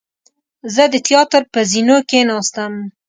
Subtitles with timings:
[0.73, 2.73] زه د تیاتر پر زینو کېناستم.